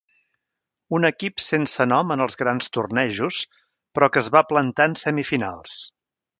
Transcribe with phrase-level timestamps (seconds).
[0.99, 3.45] Un equip sense nom en els grans tornejos
[3.99, 5.81] però que es va plantar en semifinals.